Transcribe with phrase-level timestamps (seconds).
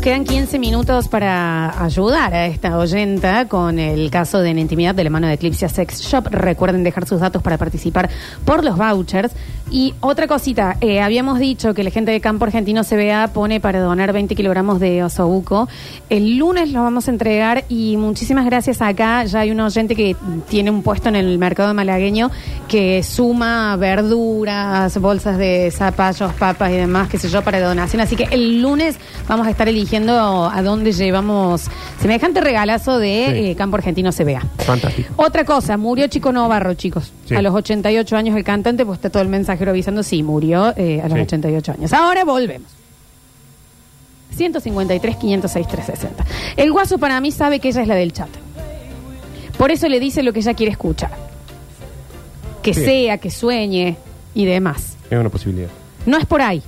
[0.00, 5.04] Quedan 15 minutos para ayudar a esta oyenta con el caso de en intimidad de
[5.04, 6.26] la mano de Eclipse Sex Shop.
[6.30, 8.08] Recuerden dejar sus datos para participar
[8.46, 9.34] por los vouchers.
[9.70, 13.78] Y otra cosita, eh, habíamos dicho que la gente de Campo Argentino CBA pone para
[13.78, 15.68] donar 20 kilogramos de osobuco.
[16.08, 19.24] El lunes lo vamos a entregar y muchísimas gracias acá.
[19.26, 20.16] Ya hay un oyente que
[20.48, 22.30] tiene un puesto en el mercado malagueño
[22.68, 28.00] que suma verduras, bolsas de zapallos, papas y demás, qué sé yo, para donación.
[28.00, 28.96] Así que el lunes
[29.28, 31.62] vamos a estar eligiendo a dónde llevamos
[32.00, 33.46] semejante regalazo de Sí.
[33.50, 34.40] eh, Campo Argentino CBA.
[34.58, 35.12] Fantástico.
[35.16, 37.12] Otra cosa, murió Chico Novarro, chicos.
[37.26, 37.34] Sí.
[37.34, 41.00] A los 88 años el cantante, pues está todo el mensajero avisando, sí, murió eh,
[41.02, 41.22] a los Sí.
[41.22, 41.92] 88 años.
[41.92, 42.68] Ahora volvemos.
[44.36, 46.24] 153, 506, 360.
[46.56, 48.28] El guaso para mí sabe que ella es la del chat.
[49.58, 51.10] Por eso le dice lo que ella quiere escuchar.
[52.62, 52.84] Que Sí.
[52.84, 53.96] sea, que sueñe
[54.34, 54.96] y demás.
[55.10, 55.68] Es una posibilidad.
[56.06, 56.62] No es por ahí.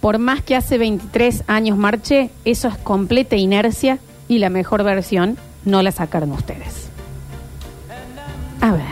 [0.00, 5.36] Por más que hace 23 años marche, eso es completa inercia y la mejor versión
[5.64, 6.88] no la sacaron ustedes.
[8.60, 8.82] A ver.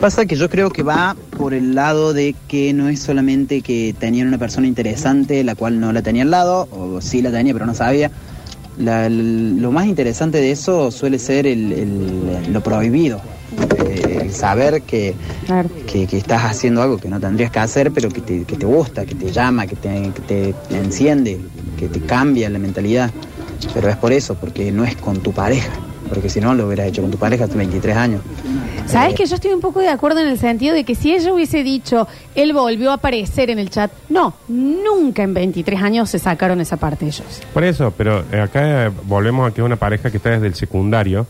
[0.00, 3.94] Pasa que yo creo que va por el lado de que no es solamente que
[3.98, 7.52] tenían una persona interesante, la cual no la tenía al lado, o sí la tenía
[7.52, 8.10] pero no sabía.
[8.78, 13.20] La- lo más interesante de eso suele ser el- lo prohibido.
[13.86, 15.14] Eh, el saber que,
[15.46, 15.70] Claro.
[15.90, 18.66] que, que estás haciendo algo que no tendrías que hacer, pero que te, que te
[18.66, 20.20] gusta, que te llama, que te, que
[20.68, 21.40] te enciende,
[21.78, 23.10] que te cambia la mentalidad.
[23.74, 25.70] Pero es por eso, porque no es con tu pareja.
[26.08, 28.22] Porque si no, lo hubieras hecho con tu pareja hace 23 años.
[28.86, 31.12] ¿Sabes Eh, que yo estoy un poco de acuerdo en el sentido de que si
[31.14, 36.08] ella hubiese dicho, él volvió a aparecer en el chat, no, nunca en 23 años
[36.08, 37.42] se sacaron esa parte ellos.
[37.52, 40.46] Por eso, pero eh, acá eh, volvemos a que es una pareja que está desde
[40.46, 41.26] el secundario.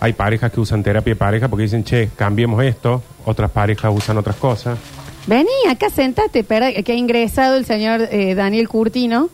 [0.00, 3.02] Hay parejas que usan terapia de pareja porque dicen, che, cambiemos esto.
[3.26, 4.78] Otras parejas usan otras cosas.
[5.26, 9.28] Vení, acá sentate, espera, que ha ingresado el señor eh, Daniel Curtino.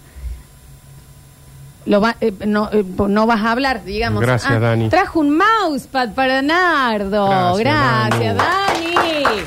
[1.84, 4.20] Lo va- eh, no, eh, no vas a hablar, digamos.
[4.24, 4.88] Ah, Gracias, Dani.
[4.88, 7.54] Trajo un mousepad para Nardo.
[7.56, 9.44] Gracias, Gracias, Dani.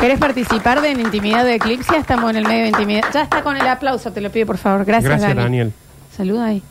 [0.00, 1.96] ¿Querés participar de en Intimidad de Eclipse?
[1.96, 3.02] Estamos en el medio de Intimidad.
[3.12, 4.84] Ya está con el aplauso, te lo pido, por favor.
[4.86, 5.42] Gracias, Gracias, Dani.
[5.42, 5.72] Daniel.
[6.16, 6.62] Saluda ahí.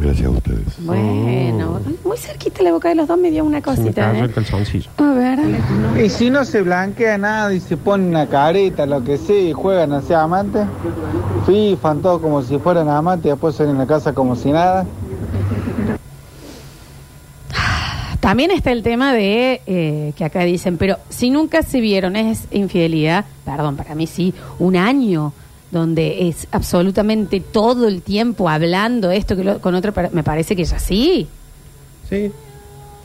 [0.00, 0.64] Gracias a ustedes.
[0.84, 4.12] Bueno, muy cerquita la boca de los dos me dio una Se me cosita.
[4.12, 4.30] cayó ¿eh?
[4.30, 4.90] calzoncillo.
[4.98, 5.38] A ver.
[6.04, 9.52] Y si no se blanquea nada y se pone una careta, lo que sea, y
[9.52, 10.66] juegan a ser amantes,
[11.46, 14.86] fifan todo como si fueran amantes y después salen a la casa como si nada.
[18.20, 22.46] También está el tema de eh, que acá dicen, pero si nunca se vieron, es
[22.50, 25.32] infidelidad, perdón, para mí sí, un año
[25.70, 30.56] donde es absolutamente todo el tiempo hablando esto que lo- con otro, per- me parece
[30.56, 31.28] que ya sí.
[32.08, 32.32] Sí.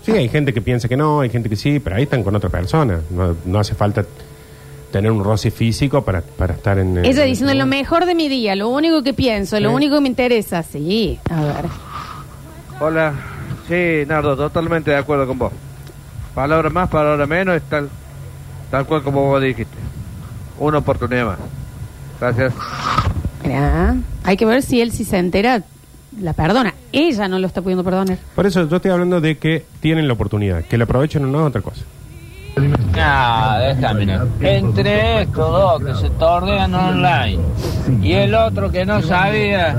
[0.06, 2.36] Sí, hay gente que piensa que no, hay gente que sí, pero ahí están con
[2.36, 3.00] otra persona.
[3.10, 4.06] No, no hace falta
[4.92, 6.98] tener un roce físico para, para estar en...
[6.98, 9.76] en- Ella diciendo lo mejor de mi día, lo único que pienso, lo Sí.
[9.76, 11.20] único que me interesa, sí.
[11.30, 11.66] A ver.
[12.80, 13.14] Hola,
[13.68, 15.54] sí, Nardo, totalmente de acuerdo con vos.
[16.36, 17.90] Palabra más, palabra menos, es tal,
[18.72, 19.78] tal cual como vos dijiste.
[20.60, 21.38] Una oportunidad más.
[22.24, 22.54] Gracias.
[23.44, 25.62] Mirá, hay que ver si él si se entera,
[26.22, 26.74] la perdona.
[26.94, 28.18] Ella no lo está pudiendo perdonar.
[28.34, 30.64] Por eso yo estoy hablando de que tienen la oportunidad.
[30.64, 31.82] Que la aprovechen o no es otra cosa.
[32.96, 34.06] Ah, déjame.
[34.06, 34.28] no.
[34.40, 37.40] Entre estos dos que se tornean online
[38.02, 39.76] y el otro que no sabía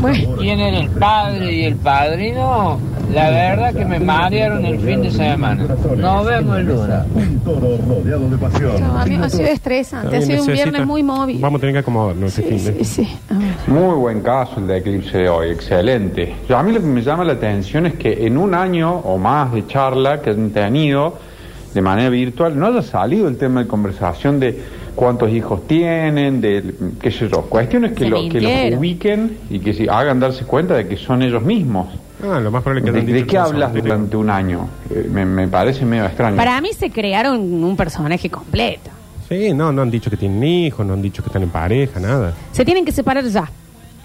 [0.00, 2.80] Bueno, quién era el padre y el padrino,
[3.12, 5.64] la verdad que me marearon el fin de semana.
[5.96, 6.96] Nos vemos el lunes.
[7.14, 8.80] Un toro rodeado de pasión.
[8.80, 11.38] no, a mí me ha sido estresante, ha sido un necesita- viernes muy móvil.
[11.40, 12.84] Vamos a tener que acomodarnos este Sí, fin de...
[12.84, 13.18] sí, sí.
[13.30, 13.48] A ver.
[13.68, 16.34] Muy buen caso el de Eclipse de hoy, excelente.
[16.48, 19.16] Yo, a mí lo que me llama la atención es que en un año o
[19.18, 21.14] más de charla que han tenido
[21.74, 24.58] de manera virtual no haya salido el tema de conversación de
[24.94, 28.78] cuántos hijos tienen, de qué sé yo, cuestiones que, Se lo, que los mintieron.
[28.78, 31.88] ubiquen y que se hagan darse cuenta de que son ellos mismos.
[32.22, 34.68] Ah, lo más probable es que ¿De, hayan de qué cosas hablas durante un año?
[34.90, 36.36] Eh, me, me parece medio extraño.
[36.36, 38.90] Para mí se crearon un personaje completo.
[39.28, 41.98] Sí, no, no han dicho que tienen hijos, no han dicho que están en pareja,
[41.98, 42.32] nada.
[42.52, 43.50] Se tienen que separar ya.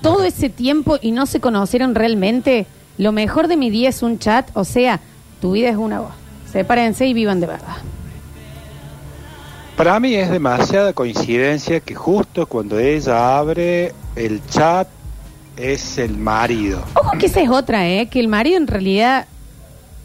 [0.01, 2.65] Todo ese tiempo y no se conocieron realmente.
[2.97, 4.99] Lo mejor de mi día es un chat, o sea,
[5.39, 6.11] tu vida es una voz.
[6.51, 7.77] Sepárense y vivan de verdad.
[9.77, 14.87] Para mí es demasiada coincidencia que justo cuando ella abre el chat
[15.61, 16.83] es el marido.
[16.95, 18.07] Ojo que esa es otra, ¿eh?
[18.07, 19.27] Que el marido en realidad...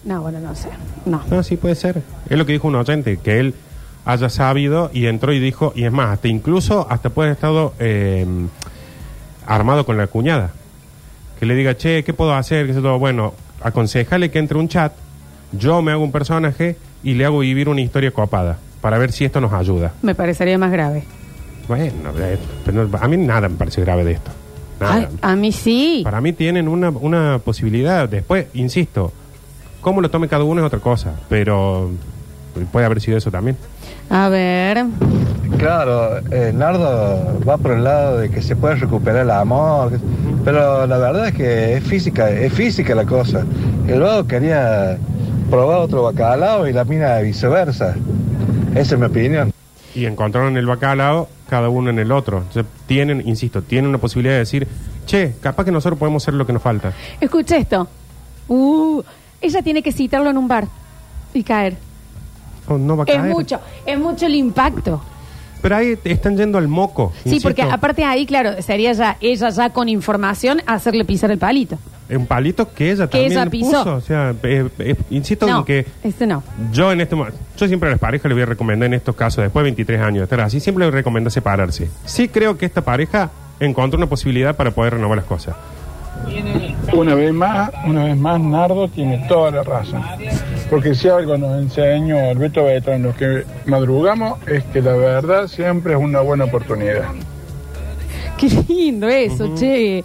[0.04, 0.68] No, bueno, no sé.
[1.04, 1.22] No.
[1.30, 2.02] No, sí puede ser.
[2.28, 3.54] Es lo que dijo un oyente, que él
[4.04, 7.74] haya sabido y entró y dijo, y es más, hasta incluso, hasta puede haber estado
[7.80, 8.26] eh,
[9.46, 10.52] armado con la cuñada.
[11.40, 12.66] Que le diga, che, ¿qué puedo hacer?
[12.66, 12.98] Que sé todo.
[12.98, 14.92] Bueno, aconsejale que entre un chat,
[15.52, 19.24] yo me hago un personaje y le hago vivir una historia copada, para ver si
[19.24, 19.92] esto nos ayuda.
[20.02, 21.04] Me parecería más grave.
[21.66, 24.30] Bueno, eh, pero a mí nada me parece grave de esto.
[24.80, 24.94] Nada.
[24.94, 26.02] Ay, a mí sí.
[26.04, 28.08] Para mí tienen una, una posibilidad.
[28.08, 29.12] Después, insisto,
[29.80, 31.90] cómo lo tome cada uno es otra cosa, pero
[32.72, 33.56] puede haber sido eso también.
[34.10, 34.84] A ver.
[35.58, 39.98] Claro, eh, Nardo va por el lado de que se puede recuperar el amor,
[40.44, 43.44] pero la verdad es que es física, es física la cosa.
[43.86, 44.98] El vago quería
[45.50, 47.94] probar otro bacalao y la mina viceversa.
[48.74, 49.55] Esa es mi opinión.
[49.96, 52.38] Y encontraron el bacalao, cada uno en el otro.
[52.38, 54.68] Entonces, tienen, insisto, tienen una posibilidad de decir,
[55.06, 56.92] che, capaz que nosotros podemos hacer lo que nos falta.
[57.20, 57.88] Escucha esto.
[58.48, 59.02] Uh,
[59.40, 60.68] ella tiene que citarlo en un bar
[61.32, 61.76] y caer.
[62.68, 65.00] Oh, no va a Es mucho, es mucho el impacto.
[65.62, 67.12] Pero ahí te están yendo al moco.
[67.22, 67.48] Sí, insisto.
[67.48, 71.78] porque aparte ahí, claro, sería ya ella ya con información hacerle pisar el palito.
[72.08, 73.70] Es un palito que ella Que también ella pisó.
[73.82, 73.94] puso.
[73.96, 76.42] O sea, eh, eh, insisto No, en que este no.
[76.72, 79.16] yo en este momento, yo siempre a las parejas les voy a recomendar en estos
[79.16, 81.90] casos, después de 23 años de estar así, siempre les recomiendo separarse.
[82.04, 85.56] Sí creo que esta pareja encontró una posibilidad para poder renovar las cosas.
[86.94, 90.02] Una vez más, una vez más, Nardo tiene toda la razón.
[90.70, 95.46] Porque si algo nos enseñó el Beto Betón, los que madrugamos, es que la verdad
[95.48, 97.02] siempre es una buena oportunidad.
[98.38, 100.04] Qué lindo eso, che.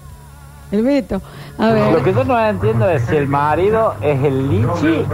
[0.71, 1.21] El Beto.
[1.57, 1.91] A ver.
[1.93, 5.05] Lo que yo no entiendo es si el marido es el lichi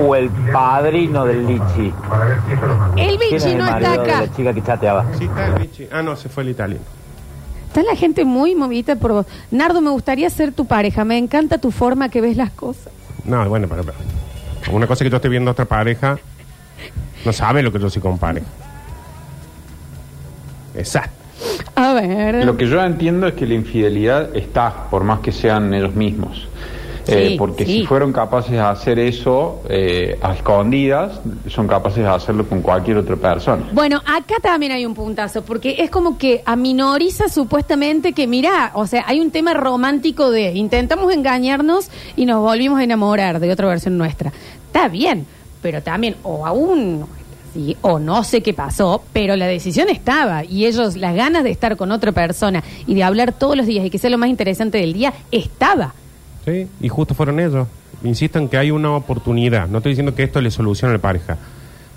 [0.00, 1.92] o el padrino del lichi.
[1.92, 4.20] El ¿Quién es bichi el no está marido de acá.
[4.22, 5.06] la chica que chateaba?
[5.18, 5.88] Sí, está el bichi.
[5.92, 6.84] Ah, no, se fue el italiano.
[7.68, 9.26] Está la gente muy movida por vos.
[9.50, 11.04] Nardo, me gustaría ser tu pareja.
[11.04, 12.92] Me encanta tu forma que ves las cosas.
[13.24, 13.96] No, bueno, pero, pero.
[14.76, 16.18] Una cosa es que yo estoy viendo a otra pareja,
[17.24, 18.46] no sabe lo que yo soy con pareja.
[20.74, 21.21] Exacto.
[21.74, 22.44] A ver.
[22.44, 26.46] Lo que yo entiendo es que la infidelidad está, por más que sean ellos mismos.
[27.04, 27.80] Sí, Eh, porque sí.
[27.80, 32.98] si fueron capaces de hacer eso eh, a escondidas, son capaces de hacerlo con cualquier
[32.98, 33.64] otra persona.
[33.72, 38.86] Bueno, acá también hay un puntazo, porque es como que aminoriza supuestamente que, mira, o
[38.86, 43.66] sea, hay un tema romántico de intentamos engañarnos y nos volvimos a enamorar de otra
[43.66, 44.32] versión nuestra.
[44.66, 45.26] Está bien,
[45.60, 47.04] pero también, o aún,
[47.52, 51.50] sí, o no sé qué pasó, pero la decisión estaba y ellos, las ganas de
[51.50, 54.28] estar con otra persona y de hablar todos los días y que sea lo más
[54.28, 55.94] interesante del día, estaba.
[56.44, 57.66] Sí, y justo fueron ellos.
[58.04, 59.68] Insisto en que hay una oportunidad.
[59.68, 61.38] No estoy diciendo que esto le solucione a la pareja.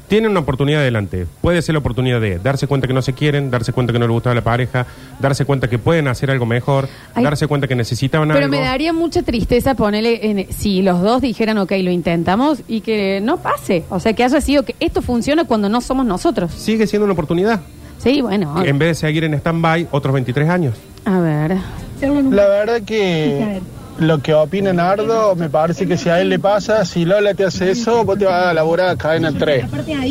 [0.08, 1.26] Tienen una oportunidad adelante.
[1.42, 4.06] Puede ser la oportunidad de darse cuenta que no se quieren, darse cuenta que no
[4.06, 4.86] le gustaba la pareja,
[5.20, 7.24] darse cuenta que pueden hacer algo mejor, Ay.
[7.24, 8.50] darse cuenta que necesitaban Pero algo.
[8.52, 13.20] me daría mucha tristeza ponerle en, si los dos dijeran, ok, lo intentamos y que
[13.22, 13.84] no pase.
[13.90, 16.52] O sea, que haya sido que esto funciona cuando no somos nosotros.
[16.52, 17.62] Sigue siendo una oportunidad.
[17.98, 18.64] Sí, bueno.
[18.64, 20.76] En vez de seguir en stand-by otros 23 años.
[21.06, 21.58] A ver.
[22.02, 23.60] La verdad que
[24.00, 27.46] lo que opina Nardo, me parece que si a él le pasa, si Lola te
[27.46, 29.66] hace eso, vos te vas a laburar a cadena 3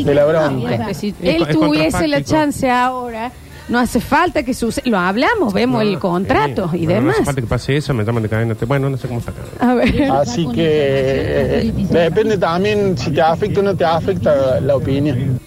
[0.04, 0.94] de la bronca.
[0.94, 3.30] Si Es él tuviese la chance ahora,
[3.68, 4.84] no hace falta que suceda.
[4.90, 7.16] Lo hablamos, vemos el contrato Sí, y bueno, No demás.
[7.16, 8.54] hace falta que pase eso, me llaman de cadena.
[8.66, 9.44] Bueno, no sé cómo sacar.
[9.60, 10.02] A ver.
[10.12, 15.38] Así que eh, depende también si te afecta o no te afecta la opinión.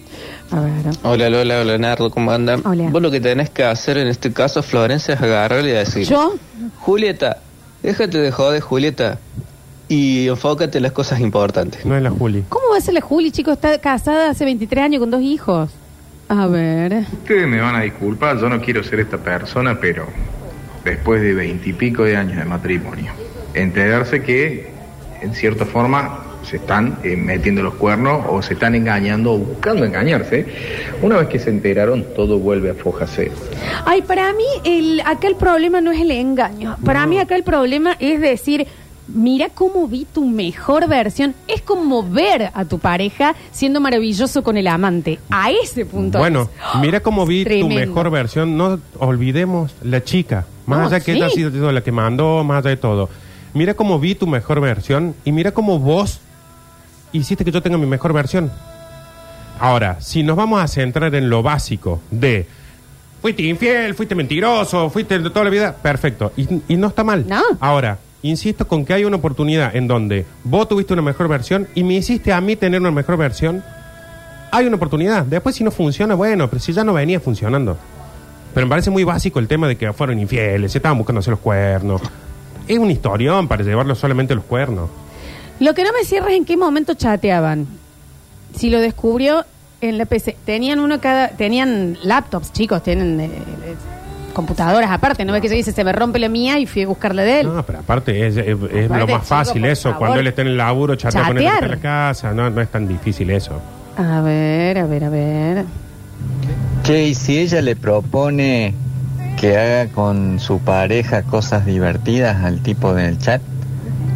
[0.51, 0.72] A ver.
[1.04, 2.62] Hola Lola, hola Nardo, ¿cómo andan?
[2.66, 2.90] Hola.
[2.90, 6.07] Vos lo que tenés que hacer en este caso, Florencia, es agarrarle y decir...
[6.07, 6.36] ¿Yo?
[6.80, 7.40] Julieta,
[7.88, 9.18] déjate de joder, Julieta,
[9.88, 11.86] y enfócate en las cosas importantes.
[11.86, 12.44] No es la Juli.
[12.50, 13.54] ¿Cómo va a ser la Juli, chicos?
[13.54, 15.72] Está casada hace 23 años con dos hijos.
[16.28, 17.06] A ver.
[17.13, 20.06] Ustedes me van a disculpar, yo no quiero ser esta persona, pero
[20.84, 23.14] después de veintipico de años de matrimonio,
[23.54, 24.69] enterarse que,
[25.21, 29.86] en cierta forma, se están eh, metiendo los cuernos o se están engañando o buscando
[29.86, 30.46] engañarse,
[31.02, 33.32] una vez que se enteraron, todo vuelve a foja cero.
[33.86, 36.78] Ay, para mí, el, acá el problema no es el engaño.
[36.84, 38.68] Para mí, acá el problema es decir,
[39.08, 41.34] mira cómo vi tu mejor versión.
[41.48, 45.20] Es como ver a tu pareja siendo maravilloso con el amante.
[45.30, 46.18] A ese punto.
[46.20, 46.80] Bueno, es.
[46.82, 48.58] mira cómo vi tu mejor versión.
[48.58, 50.46] No olvidemos la chica.
[50.66, 51.18] Más No, allá que sí.
[51.18, 53.10] ella ha sido la que mandó, más allá de todo.
[53.54, 56.20] Mira cómo vi tu mejor versión y mira cómo vos
[57.11, 58.52] hiciste que yo tenga mi mejor versión.
[59.59, 62.45] Ahora, si nos vamos a centrar en lo básico de
[63.21, 66.31] fuiste infiel, fuiste mentiroso, fuiste de toda la vida, perfecto.
[66.37, 67.26] Y, y no está mal.
[67.59, 71.83] Ahora, insisto con que hay una oportunidad en donde vos tuviste una mejor versión y
[71.83, 73.64] me hiciste a mí tener una mejor versión.
[74.52, 75.26] Hay una oportunidad.
[75.26, 77.78] Después, si no funciona, bueno, pero si ya no venía funcionando.
[78.54, 81.31] Pero me parece muy básico el tema de que fueron infieles, se estaban buscando hacer
[81.31, 82.02] los cuernos.
[82.68, 84.90] Es un historión para llevarlo solamente los cuernos.
[85.59, 87.68] Lo que no me cierra es en qué momento chateaban.
[88.56, 89.44] Si lo descubrió
[89.81, 90.35] en la PC.
[90.45, 91.30] Tenían uno cada.
[91.30, 93.19] Tenían laptops, chicos, tienen.
[93.19, 93.76] eh, eh,
[94.33, 96.87] computadoras aparte, no ves que se dice se me rompe la mía y fui a
[96.87, 97.47] buscarla de él.
[97.52, 99.83] No, pero aparte es, es- es Aparte, lo más chico, fácil por eso.
[99.90, 99.97] favor.
[99.99, 101.64] Cuando él está en el laburo, chatea con él Chatear.
[101.64, 102.33] en la casa.
[102.33, 103.59] No, no es tan difícil eso.
[103.97, 105.66] A ver, a ver, a ver.
[106.83, 108.76] Che, y si ella le propone
[109.40, 113.42] que haga con su pareja cosas divertidas al tipo del chat,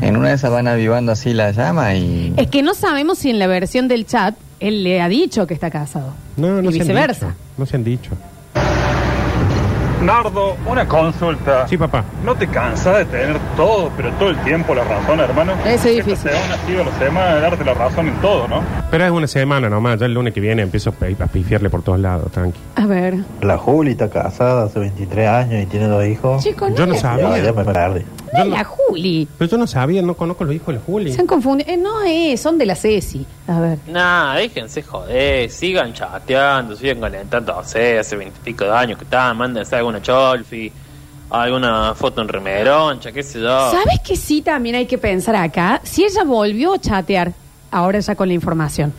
[0.02, 2.34] en una de esas van avivando así la llama y...
[2.38, 5.54] Es que no sabemos si en la versión del chat él le ha dicho que
[5.54, 6.14] está casado.
[6.38, 7.26] No, no y se han viceversa.
[7.28, 7.38] dicho.
[7.58, 8.12] No se han dicho.
[10.04, 11.68] Nardo, una consulta.
[11.68, 12.04] Sí, papá.
[12.26, 15.54] ¿No te cansas de tener todo, pero todo el tiempo la razón, hermano?
[15.64, 16.30] Eso es difícil.
[16.32, 18.64] Esta semana ha sido la semana de darte la razón en todo, ¿no?
[18.90, 20.00] Pero es una semana nomás.
[20.00, 22.58] Ya el lunes que viene empiezo a pi- a pifiarle por todos lados, tranqui.
[22.78, 23.18] A ver.
[23.44, 26.44] La Juli está casada hace 23 años y tiene dos hijos.
[26.44, 27.38] Chicos, Yo no sabía.
[27.38, 27.64] Ya, ya me
[28.34, 29.28] Es la Juli.
[29.38, 31.14] Pero yo no sabía, no conozco los hijos de la Juli.
[31.14, 31.70] Se han confundido.
[31.70, 33.26] Eh, no es, son de la Ceci.
[33.48, 33.78] A ver.
[33.88, 40.02] Nah, déjense joder, sigan chateando, sigan calentándose, hace veintipico de años que están, mándense alguna
[40.02, 40.72] cholfi,
[41.30, 43.72] alguna foto en remeroncha, qué sé yo.
[43.72, 45.82] ¿Sabes que sí también hay que pensar acá?
[45.84, 47.34] Si ella volvió a chatear,
[47.72, 48.94] ahora ya con la información.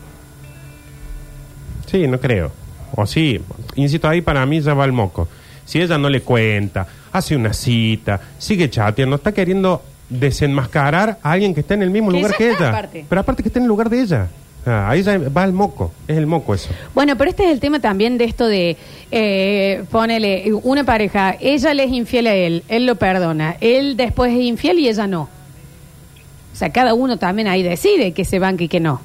[1.87, 2.51] Sí, no creo.
[2.95, 3.41] O sí,
[3.75, 5.29] insisto, ahí para mí ya va el moco.
[5.65, 11.55] Si ella no le cuenta, hace una cita, sigue chateando, está queriendo desenmascarar a alguien
[11.55, 12.69] que está en el mismo Que lugar ya que está, ella.
[12.79, 13.07] aparte.
[13.09, 14.29] Pero aparte que está en el lugar de ella.
[14.65, 16.69] Ah, ahí ya va el moco, es el moco eso.
[16.95, 18.77] Bueno, pero este es el tema también de esto de,
[19.11, 24.33] eh, ponele, una pareja, ella le es infiel a él, él lo perdona, él después
[24.33, 25.23] es infiel y ella no.
[25.23, 29.01] O sea, cada uno también ahí decide que se banque y que no.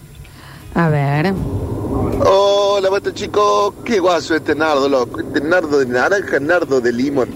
[0.75, 1.33] A ver.
[2.25, 5.19] Hola, basta chicos, qué guaso este nardo, loco.
[5.19, 7.29] Este nardo de naranja, nardo de limón.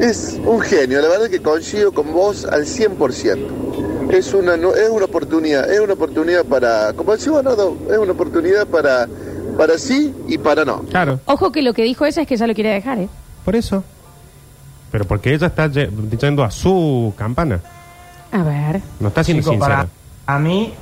[0.00, 4.10] Es un genio, la verdad que coincido con vos al 100%.
[4.10, 8.12] Es una, no- es una oportunidad, es una oportunidad para, como decimos Nardo, es una
[8.12, 9.08] oportunidad para,
[9.56, 10.80] para sí y para no.
[10.82, 11.20] Claro.
[11.26, 13.08] Ojo que lo que dijo ella es que ya lo quiere dejar, ¿eh?
[13.44, 13.82] Por eso.
[14.90, 15.90] Pero porque ella está ye-
[16.20, 17.60] yendo a su campana.
[18.30, 18.80] A ver.
[19.00, 19.86] No está siendo Chico, sincera.
[20.26, 20.72] para a mí,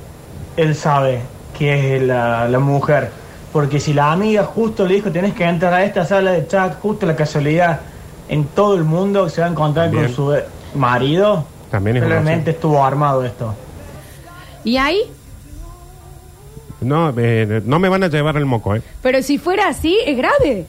[0.57, 1.21] él sabe
[1.57, 3.09] que es la, la mujer.
[3.53, 6.79] Porque si la amiga justo le dijo, tenés que entrar a esta sala de chat,
[6.81, 7.81] justo la casualidad,
[8.27, 10.05] en todo el mundo se va a encontrar Bien.
[10.05, 10.35] con su
[10.73, 13.53] marido, También es realmente estuvo armado esto.
[14.63, 15.01] ¿Y ahí?
[16.81, 18.81] No, eh, no me van a llevar el moco, ¿eh?
[19.03, 20.65] Pero si fuera así, es grave.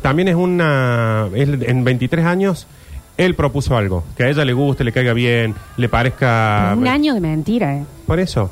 [0.00, 1.28] También es una...
[1.34, 2.68] él, en 23 años,
[3.16, 4.04] él propuso algo.
[4.16, 6.72] Que a ella le guste, le caiga bien, le parezca...
[6.78, 7.84] Un año de mentira, ¿eh?
[8.06, 8.50] Por eso.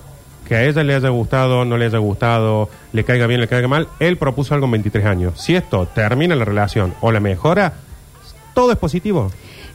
[0.50, 3.68] Que a ella le haya gustado, no le haya gustado, le caiga bien, le caiga
[3.68, 3.86] mal.
[4.00, 5.40] Él propuso algo en 23 años.
[5.40, 7.74] Si esto termina la relación o la mejora,
[8.52, 9.30] todo es positivo.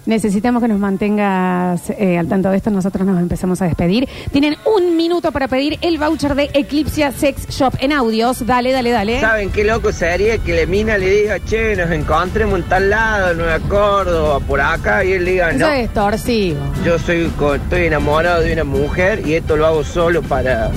[0.06, 2.70] Necesitamos que nos mantengas eh, al tanto de esto.
[2.70, 4.08] Nosotros nos empezamos a despedir.
[4.32, 8.46] Tienen un minuto para pedir el voucher de Eclipse Sex Shop en audios.
[8.46, 9.20] Dale, dale, dale.
[9.20, 13.32] ¿Saben qué loco sería que la mina le diga, che, nos encontremos en tal lado,
[13.32, 16.58] en Nueva Córdoba, por acá, y él diga, Eso no, es torcido.
[16.86, 20.70] yo soy, co- estoy enamorado de una mujer y esto lo hago solo para,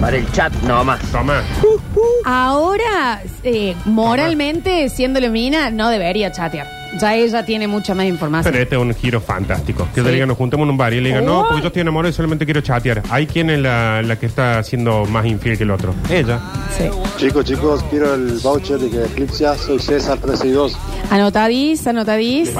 [0.00, 1.00] para el chat nomás.
[1.10, 1.42] Toma.
[2.24, 6.83] Ahora, eh, moralmente, siendo mina, no debería chatear.
[7.00, 8.52] Ya ella tiene mucha más información.
[8.52, 9.88] Pero este es un giro fantástico.
[9.94, 10.06] Que Sí.
[10.06, 12.10] le digan, nos juntemos en un bar y le digan, no, porque yo estoy enamorado
[12.10, 13.02] y solamente quiero chatear.
[13.10, 15.94] Hay quien es la, la que está siendo más infiel que el otro.
[16.10, 16.40] Ella.
[17.16, 20.76] Chicos, chicos, quiero el voucher de que Eclipse, soy César 362.
[21.10, 22.52] Anotadís, anotadís.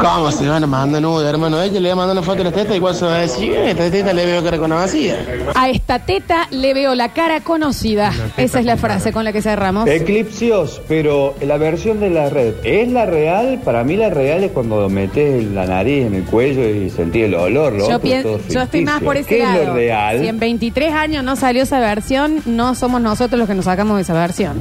[0.00, 1.60] ¿Cómo se van a mandar nudo, hermano?
[1.62, 3.52] Ella le va a mandar una foto de la teta, igual se va a decir,
[3.52, 5.16] "Eh, esta teta le veo cara conocida.
[5.54, 8.12] A esta teta le veo la cara conocida.
[8.36, 9.88] Esa es la frase con la que cerramos.
[9.88, 13.43] Eclipsios, pero la versión de la red, ¿es la real?
[13.64, 17.34] Para mí la real es cuando metes la nariz en el cuello y sentís el
[17.34, 17.72] olor.
[17.72, 19.60] Lo Yo, otro todo yo estoy más por ese ¿Qué lado.
[19.60, 20.20] es lo real?
[20.20, 23.96] Si en 23 años no salió esa versión, no somos nosotros los que nos sacamos
[23.96, 24.58] de esa versión.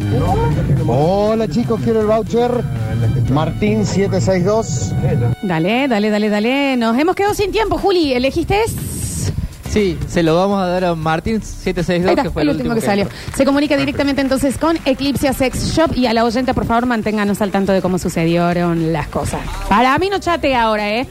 [0.88, 2.52] Hola chicos, quiero el voucher.
[3.32, 4.94] Martín 762.
[5.44, 6.78] Dale, dale, dale, dale.
[6.78, 8.14] Nos hemos quedado sin tiempo, Juli.
[8.14, 8.58] ¿Elegiste?
[9.74, 12.76] Sí, se lo vamos a dar a Martín Ahí 762, está, que fue el último
[12.76, 13.08] que salió.
[13.36, 17.42] Se comunica directamente entonces con Eclipse Sex Shop y a la oyente, por favor, manténganos
[17.42, 19.42] al tanto de cómo sucedieron las cosas.
[19.68, 21.08] Para mí no chate ahora, ¿eh?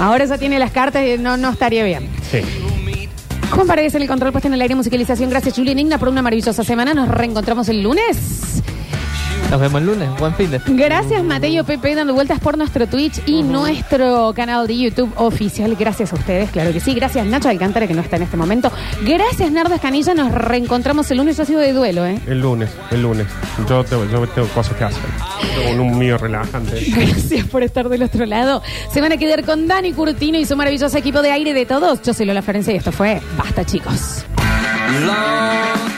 [0.00, 2.10] Ahora ya tiene las cartas y no, no estaría bien.
[2.28, 2.40] Sí.
[3.50, 5.30] Juan Paredes en el control puesto en el aire musicalización.
[5.30, 6.92] Gracias, Julián Igna, por una maravillosa semana.
[6.92, 8.64] Nos reencontramos el lunes.
[9.50, 10.08] Nos vemos el lunes.
[10.18, 10.60] Buen fin de.
[10.66, 15.74] Gracias, Mateo Pepe, dando vueltas por nuestro Twitch y nuestro canal de YouTube oficial.
[15.74, 16.94] Gracias a ustedes, claro que sí.
[16.94, 18.70] Gracias, Nacho Alcántara, que no está en este momento.
[19.02, 20.12] Gracias, Nardo Escanilla.
[20.14, 21.36] Nos reencontramos el lunes.
[21.36, 22.20] Yo ha sido de duelo, ¿eh?
[22.26, 23.26] El lunes, el lunes.
[23.68, 25.02] Yo tengo, yo tengo cosas que hacer.
[25.54, 26.84] Tengo un mío relajante.
[26.88, 28.62] Gracias por estar del otro lado.
[28.92, 32.02] Se van a quedar con Dani Curtino y su maravilloso equipo de aire de todos.
[32.02, 34.24] Yo soy Lola Florencia y esto fue Basta, chicos.
[35.00, 35.97] Long